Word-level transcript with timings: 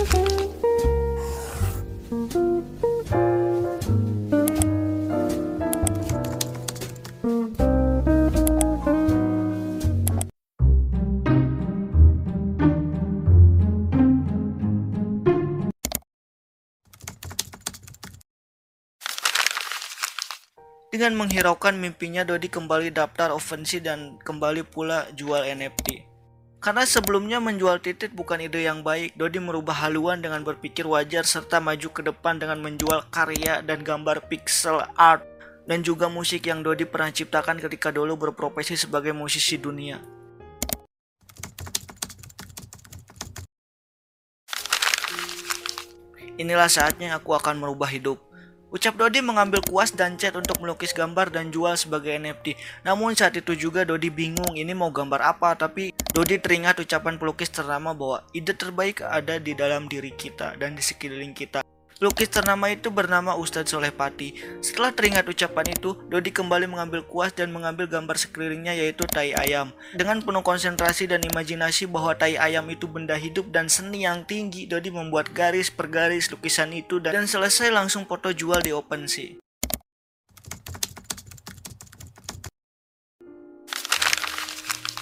Dengan 0.00 0.16
menghiraukan 21.12 21.76
mimpinya, 21.76 22.24
Dodi 22.24 22.48
kembali 22.48 22.88
daftar 22.88 23.36
ofensi 23.36 23.84
dan 23.84 24.16
kembali 24.24 24.64
pula 24.64 25.12
jual 25.12 25.44
NFT. 25.44 26.09
Karena 26.60 26.84
sebelumnya 26.84 27.40
menjual 27.40 27.80
titit 27.80 28.12
bukan 28.12 28.36
ide 28.36 28.68
yang 28.68 28.84
baik, 28.84 29.16
Dodi 29.16 29.40
merubah 29.40 29.80
haluan 29.80 30.20
dengan 30.20 30.44
berpikir 30.44 30.84
wajar 30.84 31.24
serta 31.24 31.56
maju 31.56 31.88
ke 31.88 32.04
depan 32.04 32.36
dengan 32.36 32.60
menjual 32.60 33.08
karya 33.08 33.64
dan 33.64 33.80
gambar 33.80 34.28
pixel 34.28 34.84
art 34.92 35.24
dan 35.64 35.80
juga 35.80 36.12
musik 36.12 36.44
yang 36.44 36.60
Dodi 36.60 36.84
pernah 36.84 37.08
ciptakan 37.08 37.64
ketika 37.64 37.88
dulu 37.88 38.28
berprofesi 38.28 38.76
sebagai 38.76 39.16
musisi 39.16 39.56
dunia. 39.56 40.04
Inilah 46.36 46.68
saatnya 46.68 47.16
aku 47.16 47.32
akan 47.40 47.56
merubah 47.56 47.88
hidup. 47.88 48.29
Ucap 48.70 48.94
Dodi 48.94 49.18
mengambil 49.18 49.58
kuas 49.66 49.90
dan 49.90 50.14
cat 50.14 50.30
untuk 50.38 50.62
melukis 50.62 50.94
gambar 50.94 51.34
dan 51.34 51.50
jual 51.50 51.74
sebagai 51.74 52.14
NFT. 52.14 52.54
Namun 52.86 53.18
saat 53.18 53.34
itu 53.34 53.58
juga 53.58 53.82
Dodi 53.82 54.14
bingung 54.14 54.54
ini 54.54 54.70
mau 54.78 54.94
gambar 54.94 55.34
apa, 55.34 55.58
tapi 55.58 55.90
Dodi 56.14 56.38
teringat 56.38 56.78
ucapan 56.78 57.18
pelukis 57.18 57.50
ternama 57.50 57.90
bahwa 57.90 58.22
ide 58.30 58.54
terbaik 58.54 59.02
ada 59.02 59.42
di 59.42 59.58
dalam 59.58 59.90
diri 59.90 60.14
kita 60.14 60.54
dan 60.54 60.78
di 60.78 60.86
sekeliling 60.86 61.34
kita. 61.34 61.66
Pelukis 62.00 62.32
ternama 62.32 62.72
itu 62.72 62.88
bernama 62.88 63.36
Ustadz 63.36 63.76
Soleh 63.76 63.92
Pati. 63.92 64.32
Setelah 64.64 64.88
teringat 64.88 65.28
ucapan 65.28 65.68
itu, 65.68 66.00
Dodi 66.08 66.32
kembali 66.32 66.64
mengambil 66.64 67.04
kuas 67.04 67.28
dan 67.36 67.52
mengambil 67.52 67.84
gambar 67.84 68.16
sekelilingnya 68.16 68.72
yaitu 68.72 69.04
tai 69.04 69.36
ayam. 69.36 69.68
Dengan 69.92 70.24
penuh 70.24 70.40
konsentrasi 70.40 71.04
dan 71.04 71.20
imajinasi 71.20 71.84
bahwa 71.84 72.16
tai 72.16 72.40
ayam 72.40 72.64
itu 72.72 72.88
benda 72.88 73.20
hidup 73.20 73.52
dan 73.52 73.68
seni 73.68 74.08
yang 74.08 74.24
tinggi, 74.24 74.64
Dodi 74.64 74.88
membuat 74.88 75.28
garis 75.36 75.68
per 75.68 75.92
garis 75.92 76.32
lukisan 76.32 76.72
itu 76.72 77.04
dan 77.04 77.28
selesai 77.28 77.68
langsung 77.68 78.08
foto 78.08 78.32
jual 78.32 78.64
di 78.64 78.72
OpenSea. 78.72 79.36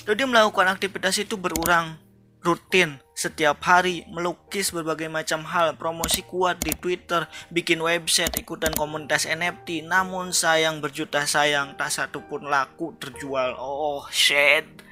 Dodi 0.02 0.26
melakukan 0.26 0.66
aktivitas 0.66 1.14
itu 1.22 1.38
berurang 1.38 2.07
rutin 2.48 2.96
setiap 3.12 3.60
hari 3.68 4.08
melukis 4.08 4.72
berbagai 4.72 5.12
macam 5.12 5.44
hal, 5.44 5.76
promosi 5.76 6.24
kuat 6.24 6.62
di 6.64 6.72
Twitter, 6.72 7.28
bikin 7.52 7.84
website, 7.84 8.32
ikutan 8.40 8.72
komunitas 8.72 9.28
NFT. 9.28 9.84
Namun 9.84 10.32
sayang 10.32 10.80
berjuta 10.80 11.28
sayang, 11.28 11.76
tak 11.76 11.92
satu 11.92 12.24
pun 12.24 12.48
laku 12.48 12.96
terjual. 12.96 13.52
Oh 13.60 14.08
shit. 14.08 14.87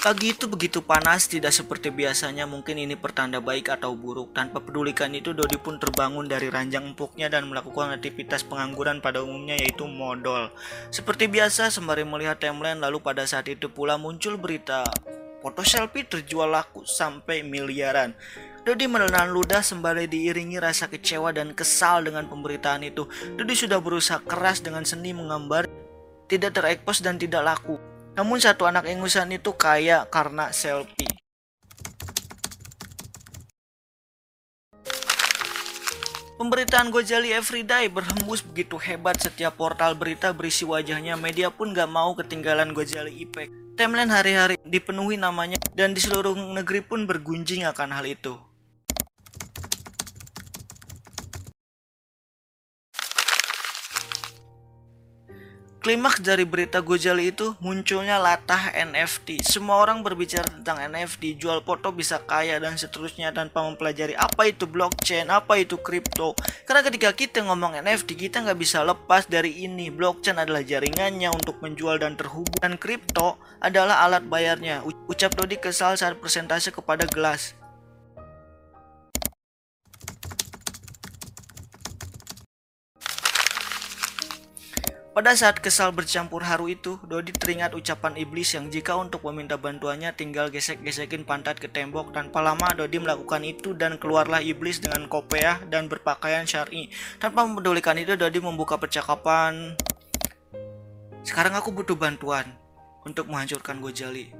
Pagi 0.00 0.32
itu 0.32 0.48
begitu 0.48 0.80
panas, 0.80 1.28
tidak 1.28 1.52
seperti 1.52 1.92
biasanya. 1.92 2.48
Mungkin 2.48 2.72
ini 2.72 2.96
pertanda 2.96 3.36
baik 3.36 3.68
atau 3.68 3.92
buruk. 3.92 4.32
Tanpa 4.32 4.56
pedulikan 4.56 5.12
itu, 5.12 5.36
Dodi 5.36 5.60
pun 5.60 5.76
terbangun 5.76 6.24
dari 6.24 6.48
ranjang 6.48 6.96
empuknya 6.96 7.28
dan 7.28 7.44
melakukan 7.44 7.92
aktivitas 7.92 8.40
pengangguran 8.48 9.04
pada 9.04 9.20
umumnya 9.20 9.60
yaitu 9.60 9.84
modal. 9.84 10.56
Seperti 10.88 11.28
biasa, 11.28 11.68
sembari 11.68 12.08
melihat 12.08 12.40
timeline, 12.40 12.80
lalu 12.80 12.96
pada 13.04 13.28
saat 13.28 13.44
itu 13.52 13.68
pula 13.68 14.00
muncul 14.00 14.40
berita 14.40 14.88
foto 15.44 15.60
selfie 15.60 16.08
terjual 16.08 16.48
laku 16.48 16.88
sampai 16.88 17.44
miliaran. 17.44 18.16
Dodi 18.64 18.88
menelan 18.88 19.28
ludah 19.28 19.60
sembari 19.60 20.08
diiringi 20.08 20.56
rasa 20.56 20.88
kecewa 20.88 21.28
dan 21.36 21.52
kesal 21.52 22.08
dengan 22.08 22.24
pemberitaan 22.24 22.88
itu. 22.88 23.04
Dodi 23.36 23.52
sudah 23.52 23.76
berusaha 23.84 24.24
keras 24.24 24.64
dengan 24.64 24.88
seni 24.88 25.12
menggambar, 25.12 25.68
tidak 26.24 26.56
terekspos 26.56 27.04
dan 27.04 27.20
tidak 27.20 27.44
laku. 27.44 27.89
Namun 28.20 28.36
satu 28.36 28.68
anak 28.68 28.84
ingusan 28.84 29.32
itu 29.32 29.56
kaya 29.56 30.04
karena 30.12 30.52
selfie. 30.52 31.08
Pemberitaan 36.36 36.92
Gojali 36.92 37.32
Everyday 37.32 37.88
berhembus 37.88 38.44
begitu 38.44 38.76
hebat 38.76 39.16
setiap 39.16 39.56
portal 39.56 39.96
berita 39.96 40.36
berisi 40.36 40.68
wajahnya 40.68 41.16
media 41.16 41.48
pun 41.48 41.72
gak 41.72 41.88
mau 41.88 42.12
ketinggalan 42.12 42.76
Gojali 42.76 43.24
Ipek. 43.24 43.48
Timeline 43.80 44.12
hari-hari 44.12 44.60
dipenuhi 44.68 45.16
namanya 45.16 45.56
dan 45.72 45.96
di 45.96 46.04
seluruh 46.04 46.36
negeri 46.36 46.84
pun 46.84 47.08
bergunjing 47.08 47.64
akan 47.64 47.88
hal 47.96 48.04
itu. 48.04 48.36
Klimaks 55.80 56.20
dari 56.20 56.44
berita 56.44 56.84
Gojali 56.84 57.32
itu 57.32 57.56
munculnya 57.56 58.20
latah 58.20 58.68
NFT. 58.76 59.40
Semua 59.40 59.80
orang 59.80 60.04
berbicara 60.04 60.44
tentang 60.44 60.76
NFT, 60.76 61.40
jual 61.40 61.64
foto 61.64 61.88
bisa 61.88 62.20
kaya 62.20 62.60
dan 62.60 62.76
seterusnya 62.76 63.32
tanpa 63.32 63.64
mempelajari 63.64 64.12
apa 64.12 64.44
itu 64.44 64.68
blockchain, 64.68 65.32
apa 65.32 65.56
itu 65.56 65.80
kripto. 65.80 66.36
Karena 66.68 66.84
ketika 66.84 67.16
kita 67.16 67.40
ngomong 67.48 67.80
NFT, 67.80 68.12
kita 68.12 68.44
nggak 68.44 68.60
bisa 68.60 68.84
lepas 68.84 69.24
dari 69.24 69.64
ini. 69.64 69.88
Blockchain 69.88 70.36
adalah 70.36 70.60
jaringannya 70.60 71.32
untuk 71.32 71.64
menjual 71.64 71.96
dan 71.96 72.12
terhubung. 72.12 72.60
Dan 72.60 72.76
kripto 72.76 73.40
adalah 73.64 74.04
alat 74.04 74.28
bayarnya. 74.28 74.84
Ucap 74.84 75.32
Dodi 75.32 75.56
kesal 75.56 75.96
saat 75.96 76.20
presentasi 76.20 76.76
kepada 76.76 77.08
gelas. 77.08 77.56
Pada 85.10 85.34
saat 85.34 85.58
kesal 85.58 85.90
bercampur 85.90 86.46
haru 86.46 86.70
itu, 86.70 86.94
Dodi 87.02 87.34
teringat 87.34 87.74
ucapan 87.74 88.14
iblis 88.14 88.54
yang 88.54 88.70
jika 88.70 88.94
untuk 88.94 89.26
meminta 89.26 89.58
bantuannya 89.58 90.14
tinggal 90.14 90.54
gesek-gesekin 90.54 91.26
pantat 91.26 91.58
ke 91.58 91.66
tembok. 91.66 92.14
Tanpa 92.14 92.38
lama 92.38 92.70
Dodi 92.78 93.02
melakukan 93.02 93.42
itu 93.42 93.74
dan 93.74 93.98
keluarlah 93.98 94.38
iblis 94.38 94.78
dengan 94.78 95.10
kopiah 95.10 95.58
dan 95.66 95.90
berpakaian 95.90 96.46
syar'i. 96.46 96.94
Tanpa 97.18 97.42
mempedulikan 97.42 97.98
itu, 97.98 98.14
Dodi 98.14 98.38
membuka 98.38 98.78
percakapan. 98.78 99.74
Sekarang 101.26 101.58
aku 101.58 101.74
butuh 101.74 101.98
bantuan 101.98 102.46
untuk 103.02 103.26
menghancurkan 103.26 103.82
Gojali. 103.82 104.30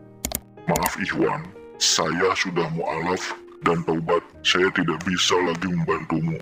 Maaf 0.70 0.94
Ikhwan, 1.02 1.50
saya 1.82 2.30
sudah 2.38 2.70
mu'alaf 2.70 3.34
dan 3.66 3.82
taubat. 3.82 4.22
Saya 4.46 4.70
tidak 4.70 5.02
bisa 5.02 5.34
lagi 5.34 5.66
membantumu. 5.66 6.38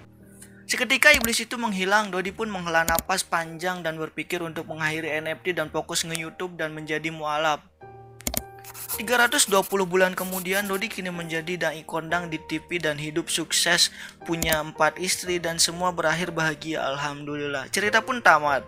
Seketika 0.68 1.08
iblis 1.16 1.40
itu 1.40 1.56
menghilang, 1.56 2.12
Dodi 2.12 2.28
pun 2.28 2.52
menghela 2.52 2.84
napas 2.84 3.24
panjang 3.24 3.80
dan 3.80 3.96
berpikir 3.96 4.44
untuk 4.44 4.68
mengakhiri 4.68 5.16
NFT 5.24 5.56
dan 5.56 5.72
fokus 5.72 6.04
nge-YouTube 6.04 6.60
dan 6.60 6.76
menjadi 6.76 7.08
mualaf. 7.08 7.64
320 9.00 9.48
bulan 9.88 10.12
kemudian, 10.12 10.68
Dodi 10.68 10.92
kini 10.92 11.08
menjadi 11.08 11.56
dai 11.56 11.88
kondang 11.88 12.28
di 12.28 12.36
TV 12.44 12.76
dan 12.76 13.00
hidup 13.00 13.32
sukses, 13.32 13.88
punya 14.28 14.60
empat 14.60 15.00
istri 15.00 15.40
dan 15.40 15.56
semua 15.56 15.88
berakhir 15.88 16.36
bahagia, 16.36 16.84
Alhamdulillah. 16.84 17.72
Cerita 17.72 18.04
pun 18.04 18.20
tamat. 18.20 18.60